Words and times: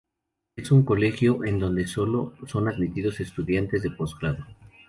Es 0.55 0.71
un 0.71 0.83
colegio 0.83 1.43
en 1.45 1.59
donde 1.59 1.85
sólo 1.85 2.33
son 2.47 2.67
admitidos 2.67 3.19
estudiantes 3.19 3.83
de 3.83 3.91
post-grado. 3.91 4.47